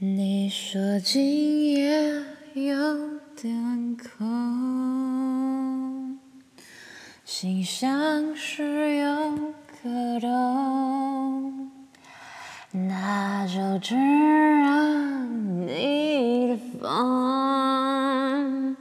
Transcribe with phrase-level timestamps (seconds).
[0.00, 2.22] 你说今夜
[2.54, 4.20] 有点空，
[7.24, 9.52] 心像是有
[9.82, 11.72] 个洞，
[12.70, 18.76] 那就只让你的风，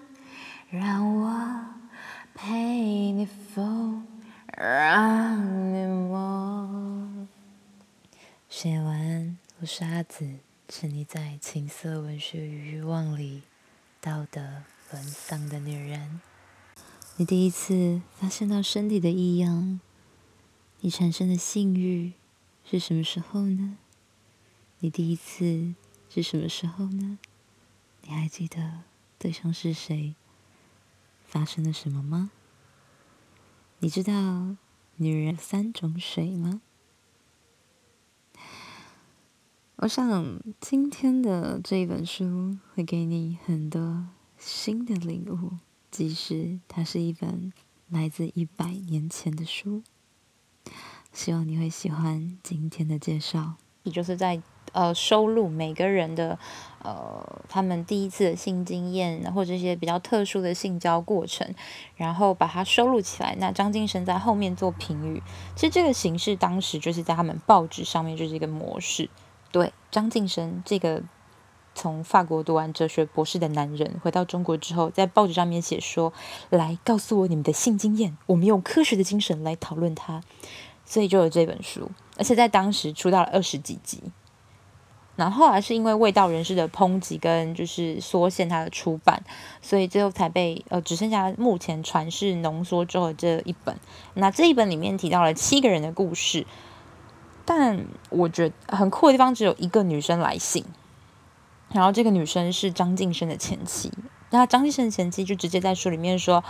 [0.69, 1.61] 让我
[2.35, 2.53] 陪
[3.11, 4.05] 你疯，
[4.55, 7.27] 让你梦。
[8.47, 10.46] 写完，我是阿梓。
[10.69, 13.43] 沉溺在情色文学与欲望里，
[14.01, 16.19] 道德沦丧的女人。
[17.15, 19.79] 你第一次发现到身体的异样，
[20.81, 22.11] 你产生的性欲
[22.69, 23.77] 是什么时候呢？
[24.79, 25.73] 你第一次
[26.09, 27.17] 是什么时候呢？
[28.01, 28.83] 你还记得
[29.17, 30.15] 对象是谁？
[31.25, 32.31] 发生了什么吗？
[33.79, 34.57] 你知道
[34.97, 36.61] 女人三种水吗？
[39.77, 45.51] 我想今天的这一本书会给你很多新的领悟，
[45.91, 47.53] 即使它是一本
[47.87, 49.83] 来自一百年前的书。
[51.13, 53.53] 希望你会喜欢今天的介绍。
[53.83, 56.39] 也就是在呃收录每个人的
[56.83, 61.53] 呃他们第一次的性经验，或者一些比较特殊的性交过程，
[61.95, 63.35] 然后把它收录起来。
[63.39, 65.21] 那张晋生在后面做评语，
[65.55, 69.07] 其实这个形式当时就是在他们报纸上面就是一个模式。
[69.51, 71.01] 对，张晋生这个
[71.73, 76.11] 从法国读完哲学博士的男人，回到中国之后，在报纸上面写说
[76.49, 80.21] ：“来告诉我你们的性经验，我们用科学的精神来讨论它。”
[80.83, 84.01] 所以就有这本书，而且在当时出到了二十几集。
[85.17, 89.23] 然后后来是因为味道人士的抨击跟就是缩限它的出版，
[89.61, 93.77] 所以最后才被呃只剩下目前传世浓缩之后这一本。
[94.13, 96.45] 那这一本里面提到了七个人的故事。
[97.49, 100.65] 但我觉得很酷的地方只有一个女生来信，
[101.71, 103.89] 然后这个女生是张晋生的前妻。
[104.31, 106.43] 那张晋生前妻就直接在书里面说：“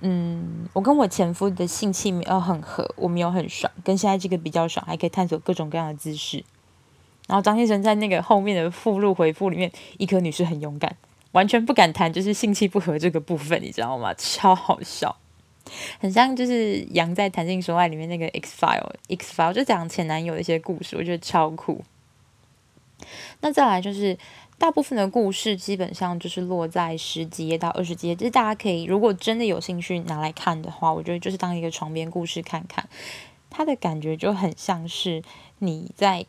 [0.00, 6.42] 嗯，我跟我前夫的性气没有很合，我没有很爽，跟现在这个比较爽，还可以探索各种各样的姿势。”
[7.28, 10.96] 然后张晋生在那个后面的附录回复里面，一颗女士很勇敢，
[11.32, 14.14] 完全不敢谈就是性气不合这个部分，你知道吗？
[14.14, 15.14] 超好笑。
[15.98, 21.82] 很像就是杨在《谈性说爱》里面那个 X File，X File 就讲前男友的一些故事，我觉得超酷。
[23.40, 24.16] 那再来就是
[24.58, 32.88] 大部分的故事基本上就是落在十几页到二十几页，就是大家可以如果真的有兴趣拿来看的话，我觉得就是当一个床边故事看看，
[33.50, 35.22] 它的感觉就很像是
[35.58, 36.26] 你在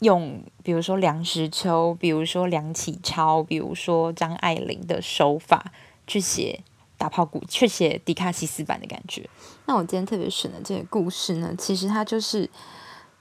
[0.00, 5.72] 用，比如说梁实秋，比如说梁启超，比如说张爱玲的手法
[6.06, 6.60] 去写。
[7.02, 9.28] 打炮故却写迪卡西斯版的感觉。
[9.66, 12.48] 那我今天特别选的这个故事呢，其实它就是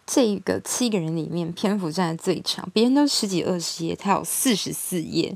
[0.05, 5.35] 这个七个人里面篇幅占的最长，别人都十几二十页，它有四十四页，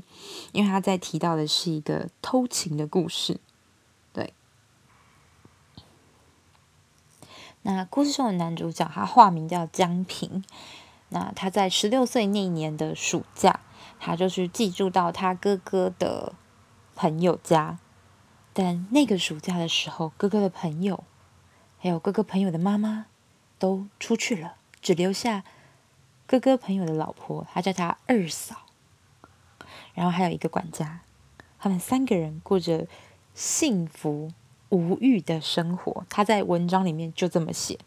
[0.52, 3.40] 因为他在提到的是一个偷情的故事。
[4.12, 4.32] 对，
[7.62, 10.44] 那故事中的男主角他化名叫江平，
[11.08, 13.58] 那他在十六岁那一年的暑假，
[13.98, 16.32] 他就是寄住到他哥哥的
[16.94, 17.80] 朋友家。
[18.58, 21.04] 但那个暑假的时候，哥哥的朋友，
[21.78, 23.04] 还有哥哥朋友的妈妈
[23.58, 25.44] 都出去了，只留下
[26.26, 28.62] 哥哥朋友的老婆，他叫他二嫂，
[29.92, 31.02] 然后还有一个管家，
[31.58, 32.86] 他们三个人过着
[33.34, 34.32] 幸福
[34.70, 36.06] 无欲的生活。
[36.08, 37.78] 他在文章里面就这么写，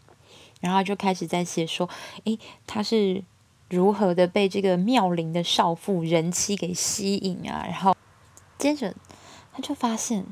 [0.62, 1.90] 然后就开始在写说，
[2.26, 2.38] 诶，
[2.68, 3.24] 他是
[3.72, 7.66] 如何的被这个妙龄的少妇人妻给吸引啊？
[7.66, 7.96] 然后
[8.60, 8.94] 接着
[9.52, 10.28] 他就发现。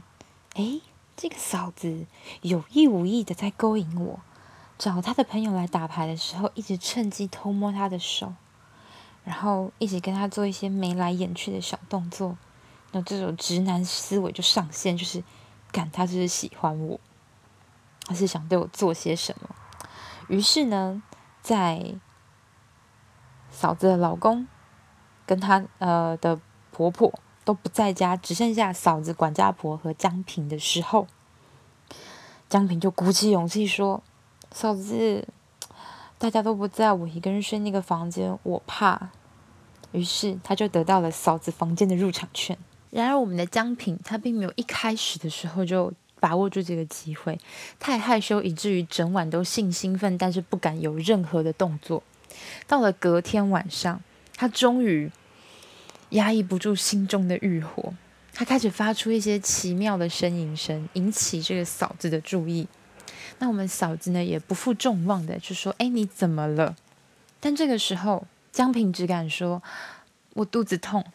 [0.57, 0.81] 哎，
[1.15, 2.07] 这个嫂子
[2.41, 4.19] 有意无意的在勾引我，
[4.79, 8.33] 找她的朋友来打牌的时候，一直趁机偷摸她的手，
[9.23, 12.35] 然后一直跟她做一些眉来眼去的小动作，
[12.91, 15.23] 那这种直男思维就上线，就是，
[15.71, 16.99] 感他就是喜欢我，
[18.05, 19.55] 他是想对我做些什么。
[20.27, 21.03] 于是呢，
[21.43, 21.93] 在
[23.51, 24.47] 嫂子的老公
[25.27, 26.39] 跟他呃的
[26.71, 27.13] 婆婆。
[27.47, 31.07] 都不在家，只剩下嫂子、管家婆和江平的时候，
[32.49, 34.03] 江平就鼓起勇气说
[34.51, 35.25] ：“嫂子，
[36.17, 39.11] 大家都不在，我一个人睡那个房间，我怕。”
[39.93, 42.57] 于是他就得到了嫂子房间的入场券。
[42.89, 47.39] 然而，我们的江平他并没有一开始的时候就把握住这个机会，
[47.79, 52.03] 太害羞以至于整晚都性兴奋，但是不敢有任何的动作。
[52.67, 54.01] 到了隔天晚上，
[54.35, 55.09] 他终于。
[56.09, 57.93] 压抑不住心中的欲火，
[58.33, 62.67] 他开始发出一些奇妙的呻吟声，引起这个嫂子的注意。
[63.39, 66.75] 那我们嫂子呢，也不负众望的就说：“哎，你怎么了？”
[67.39, 69.61] 但这个时候，江平只敢说
[70.33, 71.05] ：“我肚子痛。”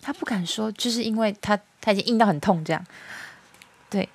[0.00, 2.86] 他不敢说，就是因为他他已经硬到很痛这样。
[3.90, 4.08] 对。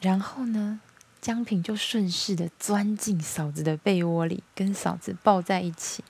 [0.00, 0.80] 然后呢，
[1.20, 6.04] 江平就顺势的钻进嫂子的被窝里，跟嫂子抱在一起。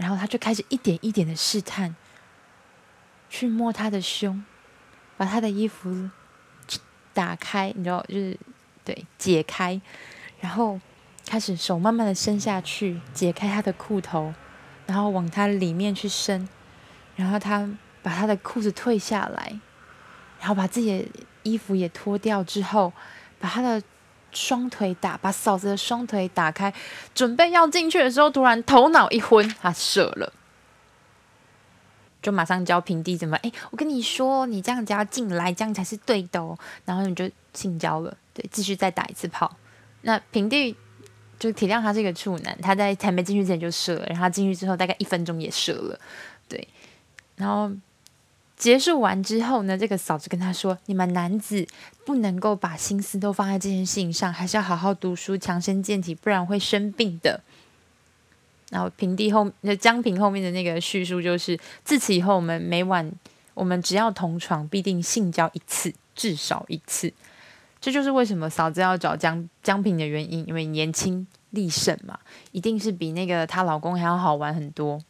[0.00, 1.94] 然后他就开始一点一点的试探，
[3.28, 4.42] 去摸她的胸，
[5.18, 6.08] 把她的衣服
[7.12, 8.38] 打开，你知道，就是
[8.82, 9.78] 对解开，
[10.40, 10.80] 然后
[11.26, 14.32] 开始手慢慢的伸下去，解开她的裤头，
[14.86, 16.48] 然后往她里面去伸，
[17.14, 17.68] 然后他
[18.02, 19.60] 把他的裤子退下来，
[20.38, 21.08] 然后把自己的
[21.42, 22.90] 衣服也脱掉之后，
[23.38, 23.82] 把他的。
[24.32, 26.72] 双腿打，把嫂子的双腿打开，
[27.14, 30.32] 准备要进去的时候，突然头脑一昏，他射了，
[32.22, 33.36] 就马上教平地怎么。
[33.38, 36.58] 哎，我跟你说，你这样子要进来，这样才是对的哦。
[36.84, 39.56] 然后你就性交了，对，继续再打一次炮。
[40.02, 40.76] 那平地
[41.38, 45.98] 就体谅他是一个处男，他在还没进去之前就射了，然后进去之后大概一分钟也射了，
[46.48, 46.68] 对，
[47.36, 47.70] 然后。
[48.60, 51.66] 结束完之后呢，这个嫂子跟他说：“你们男子
[52.04, 57.40] 不能够把心思都放在这件事情上，还是要好好读书，强身健体，不然会生病的。”
[58.68, 63.10] 然后平地后，那江平后面的那个叙述就是：自此以后，我们每晚
[63.54, 67.10] 我们只要同床，必定性交一次，至少一次。
[67.80, 72.18] 这就是为什么嫂子要找江江平的原因，因为年轻力盛嘛，
[72.52, 75.00] 一定是比那个她老公还要好玩很多。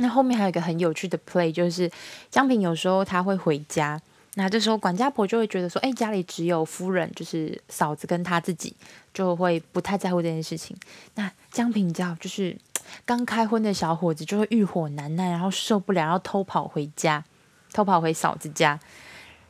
[0.00, 1.90] 那后面还有一个很有趣的 play，就是
[2.30, 4.00] 江平有时候他会回家，
[4.34, 8.72] 那这时候管家婆就会觉得说，哎，家里只有夫人，就是嫂子跟他自己，
[9.12, 10.76] 就会不太在乎这件事情。
[11.16, 12.56] 那江平你知道，就是
[13.04, 17.24] 刚开荤的小伙子就会欲火难耐，然后受不了，然后偷跑回家，
[17.72, 18.78] 偷跑回嫂子家。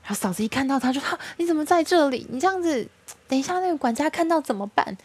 [0.03, 2.27] 然后嫂子一看到他就说，你怎么在这里？
[2.31, 2.89] 你这样子，
[3.29, 4.97] 等一下那个管家看到怎么办？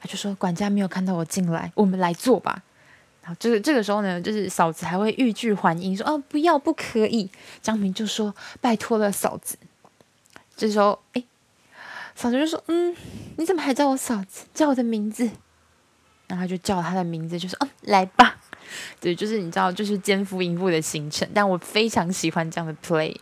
[0.00, 2.64] 他就说，管家没有看到我进来，我们来做吧。
[3.38, 7.30] 这个这个时候呢，就是嫂子还会欲拒还迎，说：“哦，不要，不可以。”
[7.62, 9.56] 江明就说：“拜托了，嫂子。”
[10.56, 11.22] 这时候，哎，
[12.14, 12.94] 嫂子就说：“嗯，
[13.36, 14.46] 你怎么还叫我嫂子？
[14.52, 15.30] 叫我的名字。”
[16.28, 18.36] 然后就叫他的名字，就说：“哦，来吧。”
[19.00, 21.26] 对，就是你知道，就是奸夫淫妇的行程。
[21.32, 23.16] 但我非常喜欢这样的 play。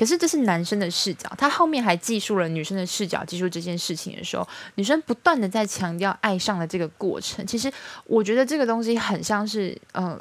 [0.00, 7.46] 可是这是男生的视角，他后面还记述了女生的视角，记述这件事情的时候，女生不断的在强调爱上的这个过程。
[7.46, 7.70] 其实
[8.06, 10.18] 我觉得这个东西很像是呃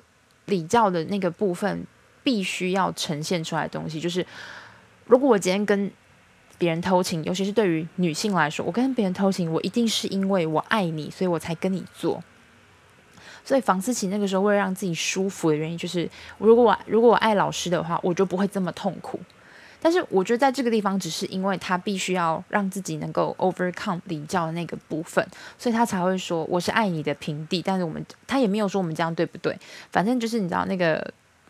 [0.47, 1.87] 礼教的那个部分
[2.25, 4.25] 必须要呈现出来的东西，就是
[5.05, 5.89] 如果我今天跟
[6.57, 12.21] 别人偷情，尤其是对于女性来说，我跟别人偷情，我一定是因为我爱你，所以我才跟你做。
[13.45, 19.17] 所以房思琪那个时候为了让自己舒服的原因，就是如果我如果我爱老师的话，我就不会这么痛苦。
[19.81, 25.25] 但是我觉得在这个地方，只是因为他必须要让自己能够 overcome 礼教的那个部分，
[25.57, 27.61] 所以他才会说我是爱你的平地。
[27.61, 29.57] 但是我们他也没有说我们这样对不对？
[29.89, 30.95] 反正就是你知道那个，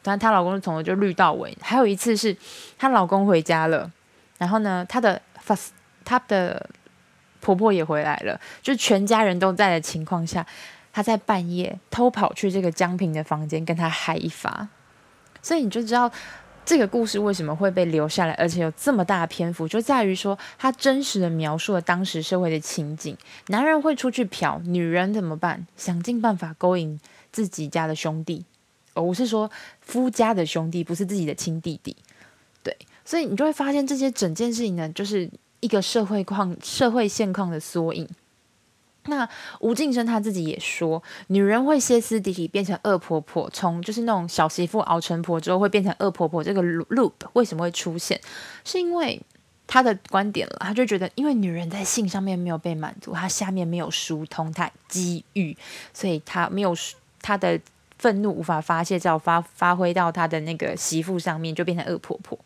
[0.03, 1.57] 反正她老公从头就绿到尾。
[1.59, 2.37] 还有一次是
[2.77, 3.91] 她老公回家了，
[4.37, 5.55] 然后呢，她的夫
[6.05, 6.69] 她的
[7.41, 10.45] 婆婆也回来了，就全家人都在的情况下，
[10.93, 14.67] 她在半夜偷跑去这个江平的房间跟他嗨一发，
[15.41, 16.11] 所以你就知道。
[16.69, 23.17] 这个故事为什么会被留下来，而且有这么大的篇幅，就在于说他真实的描述了当时社会的情景。
[23.47, 25.65] 男人会出去嫖，女人怎么办？
[25.75, 26.99] 想尽办法勾引
[27.31, 28.45] 自己家的兄弟。
[28.93, 29.49] 哦，我是说
[29.81, 31.95] 夫家的兄弟，不是自己的亲弟弟。
[32.61, 35.27] 对，所以你就会发现这些整件事情呢，就是
[35.61, 38.07] 一个社会况、社会现况的缩影。
[39.09, 39.27] 那
[39.59, 48.19] 吴静生他自己也说，女人会歇斯底里变成恶婆婆，从就是那种小媳妇熬成婆之后会变成恶婆婆，这个 loop 为什么会出现？
[48.63, 49.21] 是因为
[49.67, 55.55] 他的观点了，他就觉得，因为女人在性上面没有被满足，她下面没有疏通，她积郁，
[55.93, 56.75] 所以她没有
[57.21, 57.59] 她的
[57.97, 62.39] 愤怒无法发泄，只好发发挥到她的那个媳妇上面，就变成恶婆婆。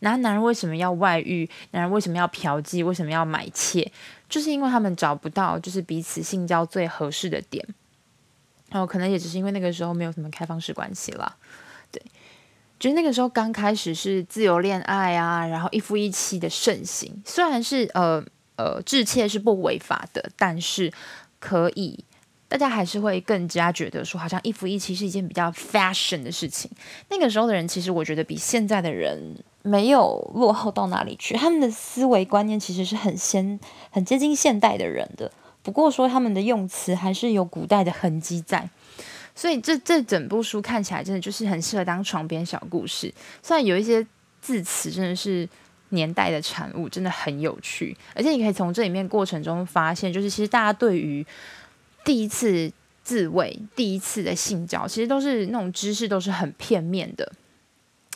[0.00, 1.48] 那男人为什么要外遇？
[1.70, 2.84] 男人为什么要嫖妓？
[2.84, 3.90] 为什么要买妾？
[4.28, 7.64] 就是因为他们找不到就是彼此性交最合适的点，
[8.70, 11.36] 然后可能也只是因为那个时候没有什么开放式关系啦。
[11.92, 12.02] 对，
[12.78, 17.22] 就是那个时候刚开始是自由恋爱啊，然后一夫一妻的盛行。
[17.24, 18.24] 虽然是呃
[18.56, 20.92] 呃致妾是不违法的，但是
[21.38, 22.04] 可以
[22.48, 26.70] 大家还是会更加觉得说，好像一夫一妻是一件比较 fashion 的事情。
[27.10, 29.36] 那个时候的人，其实我觉得比现在的人。
[29.66, 33.58] 没有落后到哪里去，他们的思维观念其实是很先、
[33.90, 35.32] 很接近现代的人的。
[35.62, 38.68] 不过说他们的用词还是有古代的痕迹在，
[39.34, 43.10] 所以这这整部书看起来真的就是很适合当床边小故事。
[43.42, 44.06] 虽然有一些
[44.42, 45.48] 字词真的是
[45.88, 51.26] 年代的产物，真的很有趣，而且你可以从这里面过程中发现，就是其实大家对于
[52.04, 52.70] 第一次
[53.02, 57.32] 自慰、第一次的性交，其实都是那种知识都是很片面的。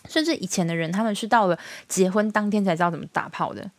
[0.06, 3.70] 甚至以前的人，他们是到了结婚当天才知道怎么打炮的。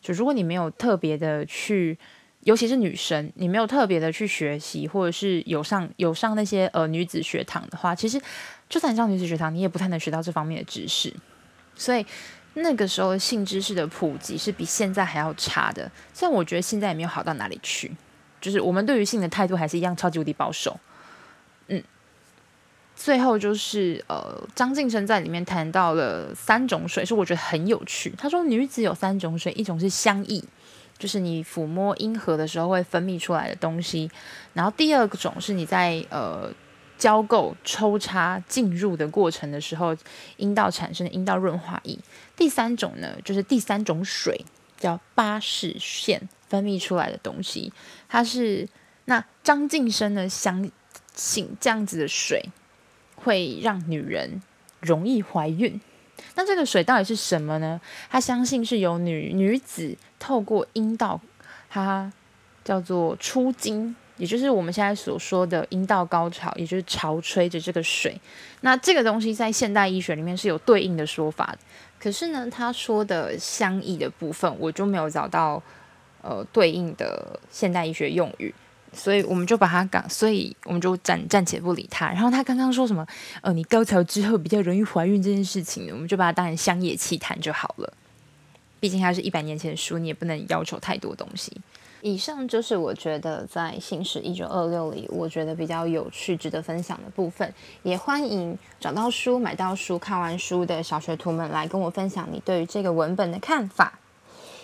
[0.00, 1.98] 就如果你没有特别的去，
[2.40, 8.20] 尤其是女生，你没有特别的去学习，或者是有上有上那些呃女子学堂的话，其实
[8.68, 11.12] 就算你上女子学堂，你也不太能学到这方面的知识。
[11.74, 12.04] 所以
[12.52, 15.90] 那个时候性知识的普及是比现在还要差的。
[16.12, 17.90] 虽然我觉得现在也没有好到哪里去，
[18.40, 20.78] 就是我们对于性的态度还是一样超级无敌保守。
[21.68, 21.82] 嗯。
[22.96, 28.14] 最后就是呃，张晋生在里面谈到了三种水，是我觉得很有趣。
[28.16, 30.42] 他说女子有三种水，一种是香液，
[30.96, 34.08] 就是你抚摸阴核的时候会分泌出来的东西；
[34.52, 36.50] 然后第二种是你在呃
[36.96, 39.94] 交媾抽插进入的过程的时候，
[40.36, 41.98] 阴道产生的阴道润滑液；
[42.36, 44.44] 第三种呢，就是第三种水
[44.78, 47.72] 叫巴氏腺分泌出来的东西。
[48.08, 48.68] 它是
[49.06, 50.70] 那张晋生呢相
[51.14, 52.48] 信这样子的水。
[53.24, 54.40] 会让女人
[54.80, 55.80] 容易怀孕。
[56.36, 57.80] 那这个水到底是什么呢？
[58.08, 61.20] 他相信是由女女子透过阴道，
[61.68, 62.12] 它
[62.62, 68.16] 叫做出经，也就是我们现在所说的阴道高潮，也就是潮吹着这个水。
[68.60, 71.56] 那这个东西在现代医学里面是有对应的说法。
[71.98, 75.60] 可是呢，他说的相异的部分，我就没有找到
[76.22, 78.54] 呃对应的现代医学用语。
[78.94, 82.06] 所以我们就把他讲，所以我们就暂暂且不理他。
[82.08, 83.06] 然后他刚刚说什么？
[83.42, 87.92] 呃，你高潮之后比较容易怀孕这件事情，我们就把它当成乡野奇谈就好了。
[88.80, 91.52] 毕竟它是一百年前的书，你也不能要求太多东西。
[92.02, 97.52] 以上就是我觉得在《性史一九二六》里，我觉得比较有趣、值得分享的部分。
[97.82, 103.98] 也欢迎找到书、买到书、看完书的小学徒们来跟我分享你对于这个文本的看法。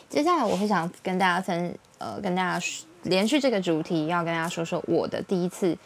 [0.08, 2.66] 接下来我会想跟大家分，呃，跟大家。
[3.02, 5.76] 连续这个主题，要跟大家说说我的第一次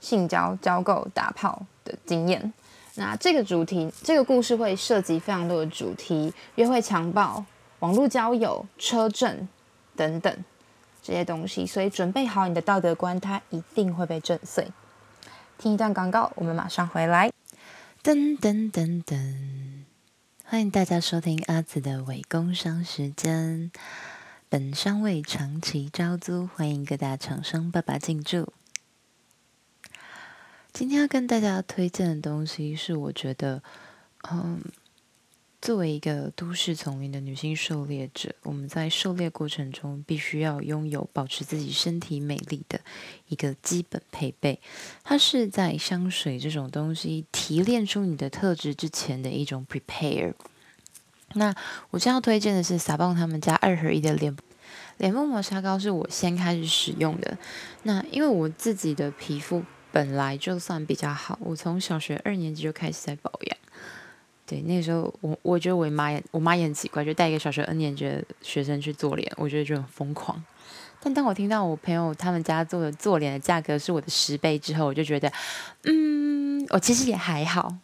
[0.00, 2.52] 性交、交媾、打炮的经验。
[2.96, 7.44] 那这个主题，这个故事会涉及非常多的主题：约会、强暴、
[7.80, 9.46] 网络交友、车震
[9.94, 10.44] 等等
[11.02, 11.66] 这些东西。
[11.66, 14.66] 所以准备好你的道德观，它一定会被震碎。
[15.58, 17.30] 听一段广告，我们马上回来。
[18.02, 19.84] 噔噔噔噔，
[20.44, 23.70] 欢迎大家收听阿紫的伪工商时间。
[24.58, 28.54] 本商为长期招租，欢迎各大厂商爸爸进驻。
[30.72, 33.62] 今天要跟大家推荐的东西是，我觉得，
[34.30, 34.62] 嗯，
[35.60, 42.80] 作为一个都市丛林的女性狩猎者，我们在狩猎过程中必须要拥有保持自己身体美丽的
[43.28, 44.58] 一个基本配备。
[45.04, 50.32] 它是在香水这种东西提炼出你的特质之前的一种 prepare。
[51.36, 51.54] 那
[51.90, 54.36] 我将要推荐的是 Savon 他们家二合一的脸
[54.98, 57.36] 脸部磨砂膏，是我先开始使用的。
[57.84, 59.62] 那因为我自己的皮肤
[59.92, 63.56] 本来就算比较好，我从小学二年级就开始在保养。
[64.46, 70.42] 对，那个时候我我觉得我妈也我妈也很奇怪，就带一个小学二年级的学生去做脸，我觉得就很疯狂。
[71.00, 75.30] 但当我听到我朋友他们家做的做脸的价格是我的十倍之后，我就觉得，
[75.82, 77.74] 嗯，我其实也还好。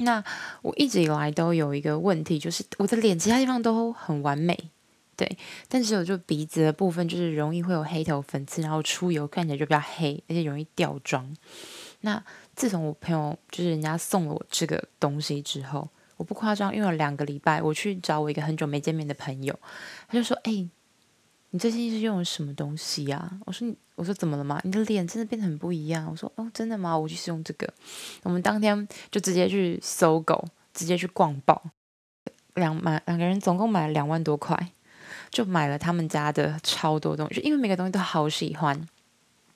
[0.00, 0.22] 那
[0.62, 4.58] 我一直以来都有一个问题，就是我的脸其他地方都很完美，
[5.16, 5.38] 对，
[5.68, 11.36] 但只有就鼻子的部分，就是容易会有黑头粉刺，然后出油，看起来就比较黑，而且容易掉妆。
[12.00, 12.22] 那
[12.56, 19.58] 自从我朋友就是人家送了我这个东西之后，我不夸张，用了两个礼拜，我去找我一个很久没见面的朋友，
[20.08, 20.66] 他就说：“哎、”
[21.52, 23.28] 你最近是用了什么东西呀？
[23.44, 24.60] 我说你，我说怎么了吗？
[24.62, 26.06] 你的脸真的变得很不一样。
[26.08, 26.96] 我说哦，真的吗？
[26.96, 27.68] 我就是用这个。
[28.22, 31.60] 我们当天就直接去搜狗，直接去逛爆，
[32.54, 34.70] 两买两个人总共买了两万多块，
[35.30, 38.88] 就买了他们家的超多东西，就因为每个东西都好喜欢。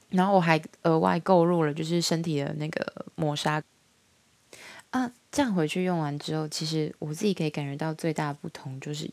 [0.09, 3.63] 然后我还额外购入了就是身体的那个磨砂
[4.91, 9.09] 啊，这样回去用完之后，其实我自己可以感觉到最大的不同就是。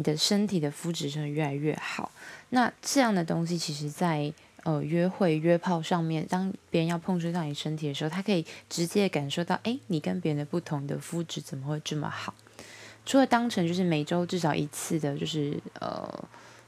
[0.00, 2.10] 你的身体的肤质真的越来越好。
[2.48, 12.32] 那这样的东西，其实在呃约会约炮上面，当别人要碰触到你身体的时候，他可以直接感受到，哎，你跟别人的不同的肤质怎么会这么好？
[13.04, 16.08] 除了当成就是每周至少一次的，就是呃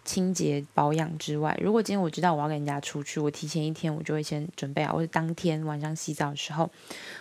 [0.04, 6.70] 清洁保养之外，如果今天我知道我要跟人家出去，我提前一天我就会先准备好，或者当天晚上洗澡的时候，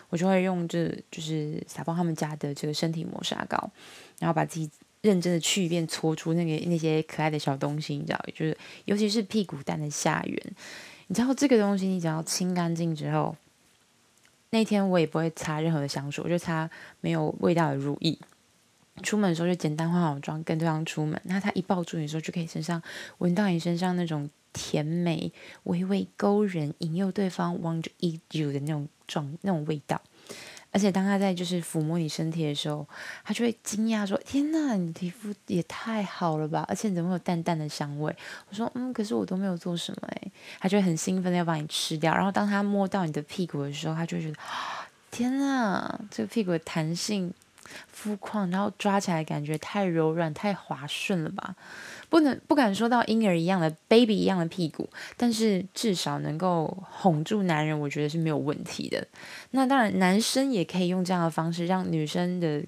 [0.09, 3.71] 我就会用这就是撒邦他们家的这个身体磨砂膏，
[4.19, 4.69] 然后把自己。
[5.01, 10.39] 认真的去一遍，搓出那个那些可爱的小东西，你知道，就是尤其是屁股蛋的下缘，
[11.07, 13.35] 你知道这个东西，你只要清干净之后，
[14.51, 18.17] 那天我也不会擦任何的香水，我就擦没有味道的乳液。
[19.01, 21.19] 出门的时候就简单化好妆，跟对方出门。
[21.23, 22.79] 那他一抱住你的时候，就可以身上
[23.17, 25.31] 闻到你身上那种甜美、
[25.63, 29.99] 微微勾人、引诱对方 want to eat you 的那种状那种味道。
[30.71, 32.87] 而且当他在就是抚摸你身体的时候，
[33.23, 36.65] 他就会惊讶说：“天哪，你皮肤也太好了吧！
[36.67, 38.15] 而且怎么有淡淡的香味？”
[38.49, 42.15] 我说：“嗯，可是我都没有做什么诶。”他就会很兴奋的要把你吃掉。
[42.15, 44.37] 然后当他摸到你的屁股的时候，他就会觉得
[45.11, 47.33] ：“天哪，这个屁股的弹性。”
[47.87, 51.55] 肤况，然后抓起来感觉太柔软、太滑顺了吧？
[52.11, 59.07] 不能不敢说到婴儿一样的 baby 一样的屁股，但是至少能够哄住男人，我觉得是没有问题的。
[59.51, 62.61] 那当然，男生也可以用这样的方式让女生的，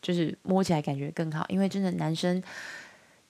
[0.00, 1.44] 就是摸起来感觉更好。
[1.48, 2.40] 因为真的，男生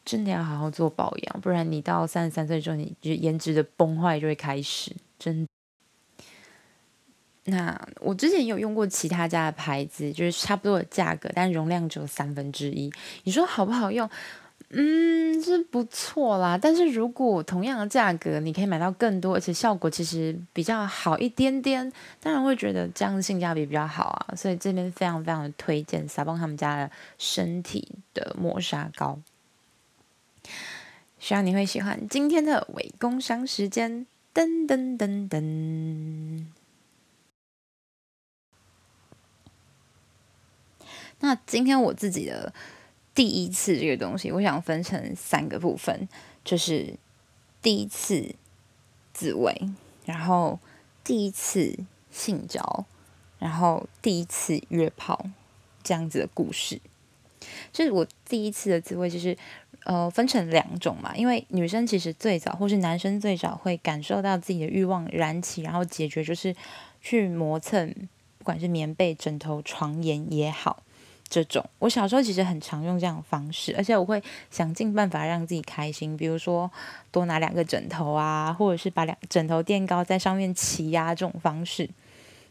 [0.04, 5.48] 真的要好好做保养，不然你到三十三岁之后，你就颜值的崩坏就会开始，真。
[7.44, 12.92] 那我之前有用过其他家的牌子，就是差不多的价格，但容量只有三分之一。
[13.24, 14.06] 你说好不好用？
[14.70, 16.58] 嗯，是不错啦。
[16.60, 24.34] 但是如果同样的价格，你可以买到更多，而且效果其实比较好一点点，当然会觉得这样性价比比较好啊。
[24.36, 29.18] 所以这边非常非常的推荐 SABON 他们家的身体的磨砂膏，
[31.18, 34.06] 希望你会喜欢今天的伪工商时间。
[34.34, 36.44] 噔噔噔噔。
[41.18, 42.52] 那今天我自己的
[43.18, 46.08] 第一次这个东西，我想分成三个部分，
[46.44, 46.94] 就是
[47.60, 48.36] 第一次
[49.12, 49.52] 自慰，
[50.04, 50.60] 然后
[51.02, 51.76] 第一次
[52.12, 52.86] 性交，
[53.40, 55.26] 然后第一次约炮
[55.82, 56.80] 这样子的故事。
[57.72, 59.36] 就是我第一次的自慰，就是
[59.82, 66.54] 呃分成两种嘛，因为女生其实最早，或是男生最早会感受到自己的欲望燃起，然后解决就是
[67.00, 67.92] 去磨蹭，
[68.38, 70.84] 不管是棉被、枕头、床沿也好。
[71.30, 76.70] 这种我小时候其实很常用这样的方式，而且我会想尽办法让自己开心，比如说
[77.12, 81.88] 多拿两个枕头啊，或者是把两枕头垫高在上面骑呀、啊、这种方式。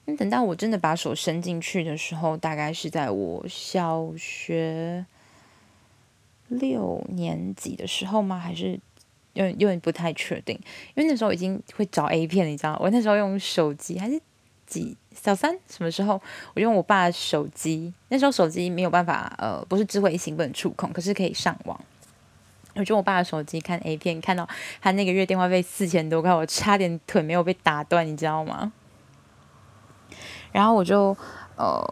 [0.06, 5.06] 那等到我真的把手伸进去的时候，大概是在我小学
[6.48, 8.40] 六年级的时候吗？
[8.40, 8.80] 还是
[9.34, 10.56] 有点有点不太确定，
[10.96, 14.22] 因为那时候已经会找 A 片，你知道，我那时候用手机还是
[14.68, 14.96] 几。
[15.20, 16.22] 小三什么时候？
[16.54, 21.80] 我用我爸的手机，那时候手机没有办法，呃，不是智慧型，不能触控，可是可以上网。
[22.76, 24.48] 我用我爸的手机看 A 片，看到
[24.80, 28.72] 他那个月电话费四千多块，我差点腿没有被打断，你知道吗？
[30.52, 31.18] 然后我就，
[31.56, 31.84] 呃，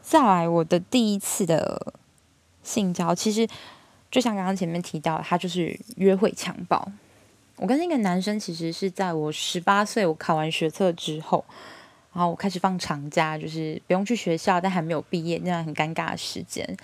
[0.00, 1.92] 再来我的第一次的
[2.62, 3.46] 性交，其实
[4.10, 6.90] 就像刚刚前面提到，他就是约会强暴。
[7.56, 11.44] 我跟那个男生其实是在我十八岁，我考完学测之后。
[12.12, 16.76] 然后我开始放长假，就是不用去学校，但还没有毕业那段很尴尬的时间，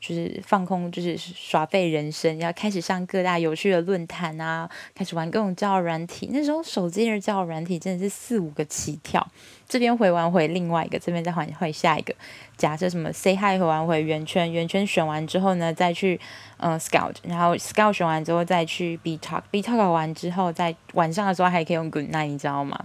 [0.00, 6.30] 就是放空，就是耍废人生，要开始上各大有趣的论坛啊，开始玩各种交友软体。
[6.32, 9.26] 那时候手机的交友软体真的是四五个起跳。
[9.68, 12.14] 这边回完回另外一个，这边再换换下一个。
[12.56, 16.18] 假设什么 say hi 回完回圆圈，圆圈选完之后呢，再去
[16.56, 22.82] 嗯、呃、scout，然后 scout 选完之后再去 be talk，be talk 完之后，在晚上的时候还可以用 good night，你知道吗？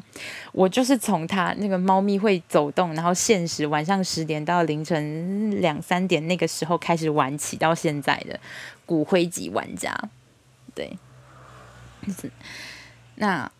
[0.52, 8.40] 我就是从他那个猫咪会走动，然后限时晚上十点到凌晨两三点那个时候开始玩起到现在的
[8.86, 9.98] 骨灰级玩家，
[10.76, 10.98] 对，
[13.16, 13.52] 那。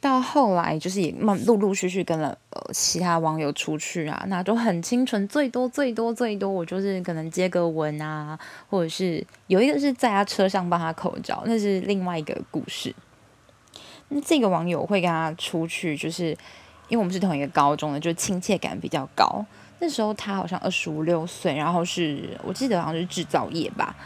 [0.00, 8.38] 到后来就是也慢陆陆续续跟了呃其他网友出去啊，那都很清纯，最多最多最多我就是可能接个吻啊，
[8.70, 12.94] 或者是有一个是在他车上帮他口罩，那是另外一个故事。
[14.10, 16.28] 那这个网友会跟他出去，就是
[16.88, 19.44] 因为我们是同一个高中的，就亲切感比较高。
[19.80, 23.96] 那时候他好像二十五六岁，然后是我记得好像是制造业吧，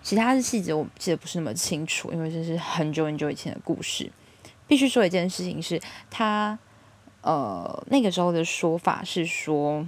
[0.00, 4.10] 其他的细节我记得不是那么清楚，因为这是很久很久以前的故事。
[4.70, 6.56] 必须说一件事情是，他，
[7.22, 9.84] 呃，那个时候的说法是说，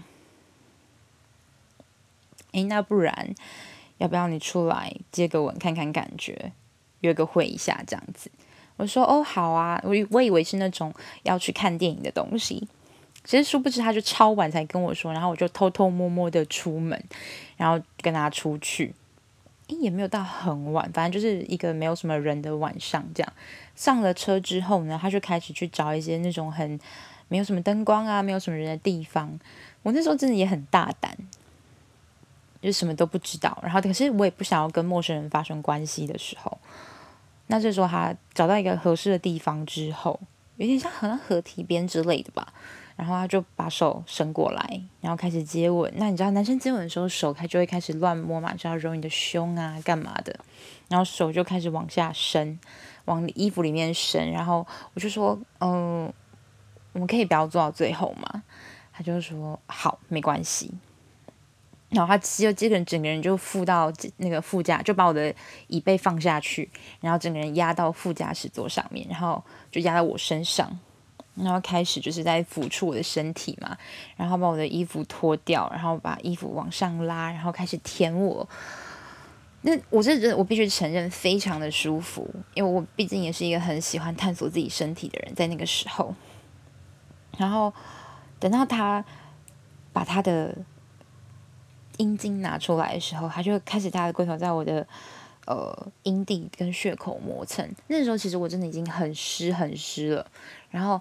[2.50, 3.32] 诶，那不然
[3.98, 6.50] 要不要你出来接个吻，看看感觉，
[7.02, 8.28] 约个会一下这样子？
[8.76, 10.92] 我说哦，好啊，我我以为是那种
[11.22, 12.66] 要去看电影的东西，
[13.22, 17.00] 其实殊不知他就超晚才跟我说，然后我就偷偷摸摸的出门，
[17.56, 18.92] 然后跟他出去。
[19.80, 23.32] 也没有到很晚，反正就是一个没有什么人的晚上这样。
[23.74, 26.78] 上了车之后呢，他就开始去找一些那种很
[27.28, 29.38] 没有什么灯光啊、没有什么人的地方。
[29.82, 31.16] 我那时候真的也很大胆，
[32.60, 33.58] 就什么都不知道。
[33.62, 36.58] 然后可是我也不想要跟陌生人发生关系的时候，
[37.46, 40.20] 那这时候他找到一个合适的地方之后，
[40.56, 42.52] 有点像好像河堤边之类的吧。
[43.02, 45.92] 然后他就把手伸过来，然后开始接吻。
[45.96, 50.38] 那你知道男生接吻的时候，手他就会开始乱摸嘛，就要揉你的胸啊，干嘛的。
[50.88, 52.60] 然后手就开始往下伸。
[53.06, 56.12] 往衣服里面伸，然后我就说，嗯、
[56.92, 58.44] 我们可以不要做到最后嘛？
[58.92, 60.70] 他就说好，没关系。
[61.88, 65.34] 然后他就基本整个人就附到那个副驾，就把我的
[65.66, 70.78] 椅背放下去，然后整个人压到副驾驶座上面，然后就压在我身上，
[71.34, 73.76] 然后开始就是在抚触我的身体嘛，
[74.16, 78.48] 然后把我的衣服脱掉，然后把衣服往上拉，然后开始舔我。
[79.62, 86.14] 那我是觉得我必须承认非常的舒服，因为我毕竟也是一个很喜欢探索自己身体的人，在那个时候，
[87.38, 87.72] 然后
[88.38, 89.04] 等到他
[89.92, 90.56] 把他的。
[91.98, 94.84] 阴茎拿出来的时候，他就开始他的龟头在我的
[95.46, 97.70] 呃阴蒂跟血口磨蹭。
[97.86, 100.26] 那时候其实我真的已经很湿很湿了，
[100.70, 101.00] 然后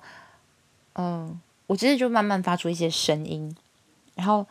[0.93, 3.55] 嗯、我直接就慢慢发出一些声音，
[4.15, 4.45] 然后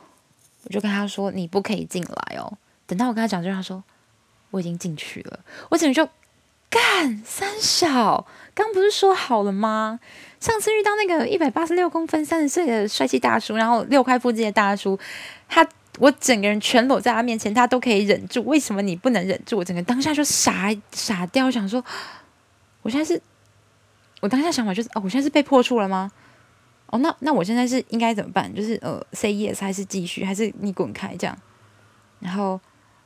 [0.64, 2.52] 我就跟他说：“你不可以进来哦。”
[2.86, 3.82] 等到我跟他讲之后，他说
[4.50, 6.08] ：“我已经进去了。”我整个就
[6.68, 10.00] 干三小，刚不是说好了吗？
[10.40, 14.98] 上次遇到那个一百八十六公分、三十岁的帅气大叔，然后六块腹肌的大叔，
[15.48, 15.66] 他。
[15.98, 19.58] 我整个人全裸在他面前，他都可以忍住，为什么你不能忍住？
[19.58, 21.84] 我整个当下就傻傻掉，想说，
[22.80, 23.20] 我现在是，
[24.20, 26.10] 我当下想法就是，哦，我现在是被破处了吗？
[26.90, 28.52] 哦，那那我现在是应该怎么办？
[28.54, 31.36] 就是呃，say yes 还是继续，还是你滚开这样？
[32.18, 32.60] 然后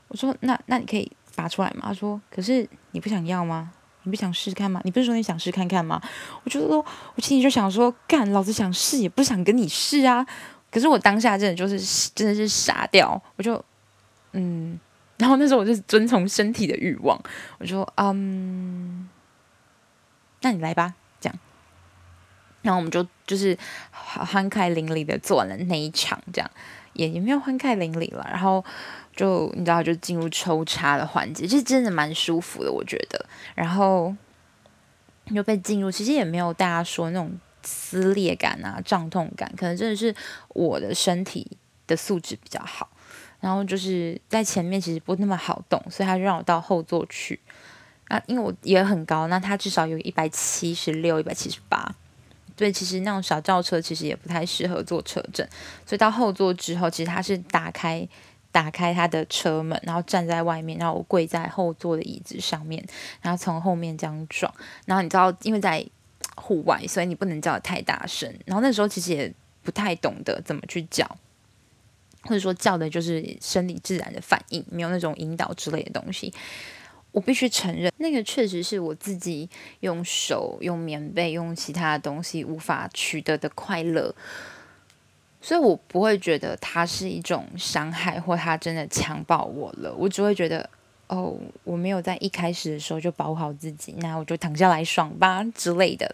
[0.08, 1.82] 我说，那那你可以拔出来吗？
[1.88, 3.70] 他说，可是你不想要吗？
[4.02, 4.80] 你不想试试看吗？
[4.84, 6.00] 你不是说你想试看看吗？
[6.44, 10.26] 我就说，我心里就想说，干，老子想试，也不想跟你试啊。
[10.70, 13.64] 可是我当下真的就是真的是傻掉，我就
[14.32, 14.78] 嗯，
[15.18, 17.18] 然后那时候我就遵从身体的欲望，
[17.58, 19.08] 我就说嗯，
[20.42, 20.94] 那你来吧，
[22.64, 23.56] 然后我们就就是
[23.92, 26.50] 欢快淋漓的做完了那一场，这样
[26.94, 28.64] 也也没有欢快淋漓了，然后
[29.14, 33.24] 就你知道就进入抽插的环节，其实真的蛮舒服的，我觉得，
[33.54, 34.12] 然后
[35.32, 37.38] 就被进入，其实也没有大家说那种。
[37.66, 40.14] 撕裂感啊，胀痛感，可能真的是
[40.48, 42.90] 我的身体的素质比较好，
[43.40, 47.40] 然后就是在前面其实不那么好动，所以他就让我到后座去。
[48.08, 51.94] 啊，因为我也很高，那他至少有一百七十六、一百七十八，
[52.56, 55.48] 对其实那种小轿车其实也不太适合坐车震。
[55.84, 58.06] 所以到后座之后，其实他是打开
[58.52, 62.84] 打开他的车门，然后站在外面，然后我跪在后座的椅子上面，
[63.20, 64.52] 然后从后面这样撞。
[64.86, 65.84] 然后你知道，因为在
[66.36, 68.32] 户外，所以你不能叫得太大声。
[68.44, 71.04] 然后那时候其实也不太懂得怎么去叫，
[72.22, 76.32] 或者说叫的就是生理自然的反应，没有那种引导之类的东西。
[77.14, 79.48] 我必须承认，那个确实是我自己
[79.80, 84.12] 用手、用棉被、用其他的东西无法取得的快乐，
[85.40, 89.94] 所以我不会觉得它是一种伤害，或他真的强暴我了。
[89.94, 90.68] 我只会觉得。
[91.06, 96.12] 哦，我没有在一开始的时候就保护好自己，那我就躺下来爽吧之类的。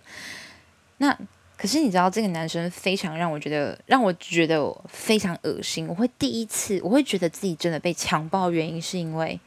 [0.98, 1.16] 那
[1.56, 5.86] 可是你知道，这个男生非常让我觉得，让我觉得非常恶心。
[5.86, 9.38] 我会第一次，我会觉得自己真的被强暴，原因是因为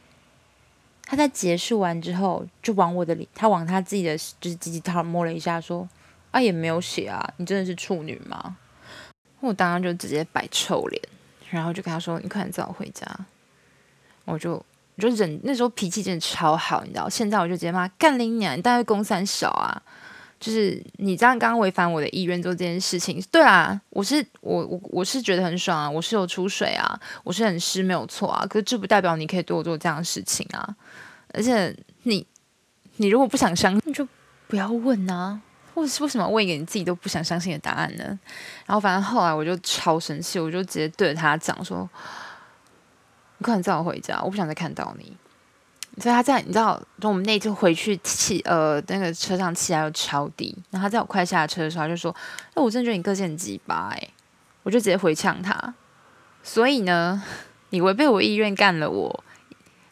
[1.04, 5.88] 他在结束完之后，就往我的脸，他往他自己的就是鸡鸡套摸了一下，说
[6.32, 8.56] ：“啊，也没有血啊，你真的是处女吗？”
[9.40, 11.02] 我当然就直接摆臭脸，
[11.50, 13.06] 然后就跟他说：“你快点载我回家。”
[14.24, 14.64] 我就。
[14.96, 17.08] 我就忍，那时候脾气真的超好，你知道？
[17.08, 18.56] 现在我就直接骂干你娘！
[18.56, 19.82] 你大概公三小啊？
[20.44, 30.76] 就是你这样刚刚违反我的意愿做这件事情，对啊，我是我我我是觉得很爽啊，我是有出水啊，我是很湿没有错啊，可是这不代表你可以对我做这样的事情啊！
[31.32, 32.26] 而且你
[32.96, 34.06] 你如果不想相信，你就
[34.46, 35.40] 不要问啊！
[35.76, 38.04] 为为什么问一个你自己都不想相信的答案呢？
[38.66, 41.88] 然后反正后来我就超生气，我就直接对着他讲说。
[43.38, 45.16] 你快点载我回家，我不想再看到你。
[45.98, 52.14] 所以他在你知道，就我们那次回去气呃那个车上气压又超低，然后他在我快下车的时候他就说
[52.54, 54.08] ：“那我真的觉得你个性很鸡巴哎！”
[54.64, 55.74] 我就直接回呛他。
[56.42, 57.22] 所以呢，
[57.70, 59.24] 你违背我意愿干了我，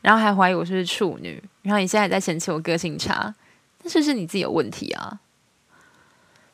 [0.01, 3.35] 然后还怀疑我是不是处女，然后你现在还在嫌弃我个性差，
[3.83, 5.21] 那是不是你自己有问题啊？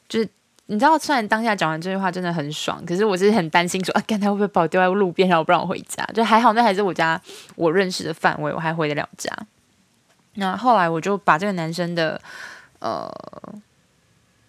[0.09, 0.29] 就是。
[0.71, 6.05] 你知道，虽然当下讲完这句话真的很爽，可是我是很担心说，啊，看他会不会把我丢在路边，然后不让我回家？
[6.13, 7.19] 就还好，那还是我家
[7.57, 9.35] 我认识的范围，我还回得了家。
[10.35, 12.21] 那后来我就把这个男生的
[12.81, 13.11] 呃，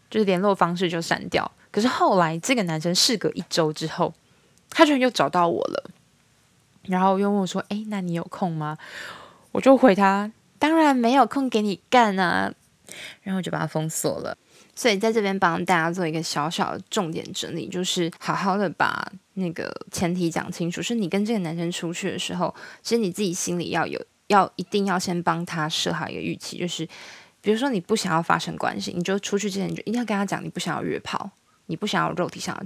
[0.09, 1.49] 就是联络方式就删掉。
[1.71, 4.13] 可是后来这个男生事隔一周之后，
[4.69, 5.89] 他居然又找到我了，
[6.83, 8.77] 然后又问我说：“诶，那你有空吗？”
[9.53, 10.29] 我就回他
[10.59, 12.51] ：“当然没有空给你干啊。”
[13.23, 14.37] 然后我就把他封锁了。
[14.79, 20.81] 所以在这边帮大家做一个小小的重点整理，就是好好的把那个前提讲清楚。
[20.81, 26.87] 是你跟这个男生出去的时候，其实你自己心里要有，要一定要先帮他设好一个预期，就是
[27.41, 31.29] 比如说你不想要发生关系，你就出去之前你就一定要跟他讲，你不想要约炮，
[31.65, 32.57] 你不想要肉体上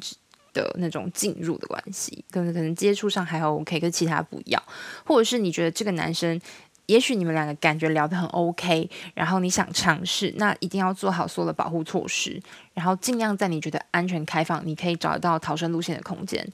[0.53, 4.61] 的那种进入的关系，可能可能接触上还 OK，可是其他不要，
[5.03, 6.39] 或者是你觉得这个男生。
[6.87, 12.41] 也许你们两个感觉聊得很 OK，然后你想尝试，那一定要做好所有的保护措施，
[12.73, 16.45] 然后尽量在你觉得安全、开放，你可以找到逃生路线的空间。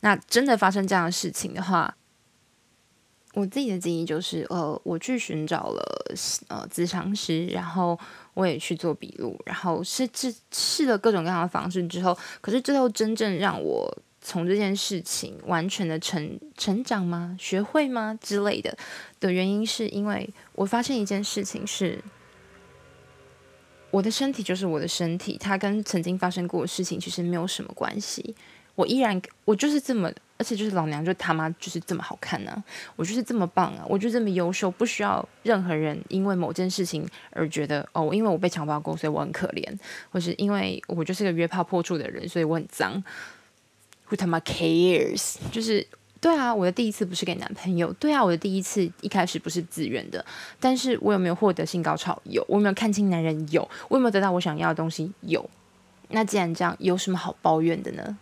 [0.00, 1.96] 那真的发生这样的事情的话，
[3.34, 5.82] 我自己的建议就是，呃，我去寻找了
[6.48, 7.98] 呃咨商师，然后
[8.34, 13.96] 我也去做笔录，然后试试试了各种各样的方式之后，可是最后真正让我。
[14.28, 17.36] 从这件事情完全的成成长吗？
[17.38, 18.18] 学会吗？
[18.20, 18.76] 之类的
[19.20, 22.02] 的原因，是因为我发现一件事情是，
[23.92, 28.34] 我的身体就是我的身体，它跟曾经发生过的事情其实没有什么关系。
[28.74, 32.64] 我依然，我就是这么，而且就是老娘就他妈就是这么好看呢、
[32.96, 39.64] 我就是这么棒啊，我就这么优秀，不需要任何人因为某件事情而觉得哦，因为我被强暴过，所以我很可怜，
[40.10, 43.00] 或是因为我就是个约炮破处的人，所以我很脏。
[44.08, 45.36] Who 他妈 cares？
[45.50, 45.86] 就是
[46.20, 50.24] 对啊，我的第一次不是给男朋友，对啊，我的第一次一开始不是自愿的，
[50.58, 52.20] 但是我有没有获得性高潮？
[52.24, 53.46] 有，我有没有看清男人？
[53.50, 55.12] 有，我有没有得到我想要的东西？
[55.22, 55.48] 有。
[56.08, 58.16] 那既然这样，有什么好抱怨的呢？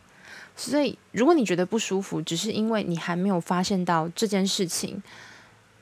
[0.56, 5.02] 所以，如果你觉得不舒服，只是因为你还没有发现到这件事情。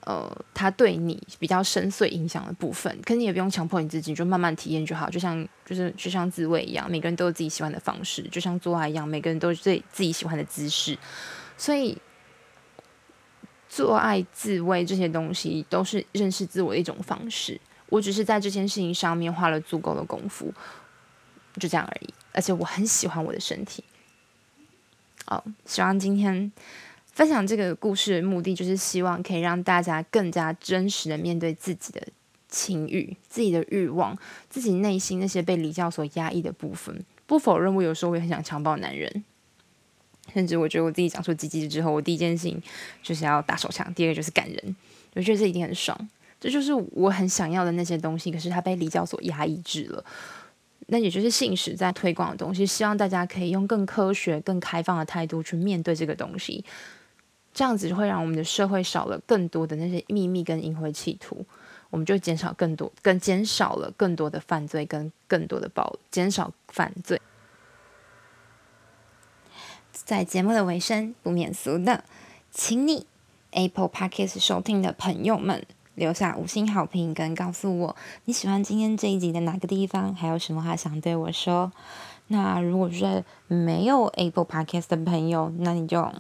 [0.05, 5.09] 呃，他对你比较深邃影响的部分，可你也不用强迫你自己，就慢慢体验就好。
[5.09, 10.99] 就像就是就像自慰一样，每个人都有自己喜欢的方式，就像做爱一样，每个人都有最自己喜欢的姿势。
[11.57, 11.97] 所以，
[13.69, 17.61] 做爱、自慰这些东西都是认识自我的一种方式。
[17.89, 20.53] 我只是在这件事情上面花了足够的功夫，
[21.61, 22.13] 就这样而已。
[22.33, 23.85] 而且我很喜欢我的身体。
[25.27, 26.51] 哦，希望今天。
[27.13, 32.03] 分享这个故事的目的，就是希望可以让大家更加真实的面对自己的
[32.49, 34.17] 情欲、自己的欲望、
[34.49, 37.05] 自己内心那些被礼教所压抑的部分。
[37.27, 39.25] 不否认，我有时候我也很想强暴男人，
[40.33, 42.61] 甚至我觉得我自己长出鸡鸡之后，我第一件事情
[43.03, 44.77] 就是要打手枪，第二个就是干人。
[45.15, 45.97] 我觉得这一定很爽，
[46.41, 48.33] 这就是我很想要的那些东西。
[48.33, 50.03] 可是它被礼教所压抑制了。
[50.89, 56.65] 那也就是信使在推广的东西，希望大家可以用更科学、更开放的态度去面对这个东西。
[57.55, 61.45] 这样子会让我们的社会少了更多的那些秘密跟淫秽企图，
[61.91, 67.21] 我们就减少更多，更减少了更多的犯罪跟更多的暴，减少犯罪。
[69.93, 72.05] 在节目的尾声，不免俗的，
[72.51, 73.07] 请你
[73.51, 81.71] Apple Podcast 收听的朋友们留下五星好评，跟告诉我你喜欢今天这一集的哪个地方，还有什么话想对我说。
[82.29, 86.11] 那如果是没有 Apple Podcast 的朋友，那你就。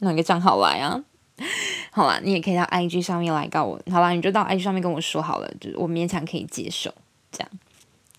[0.00, 1.02] 弄一个账号来啊！
[1.90, 3.80] 好啦，你也可以到 IG 上面来告我。
[3.90, 6.92] 好啦，你就到 IG 上面跟我说好了，就是我勉强可以接受
[7.32, 7.50] 这样。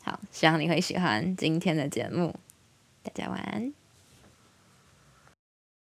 [0.03, 2.35] 好，希望你会喜欢今天的节目。
[3.03, 3.78] 大家晚安。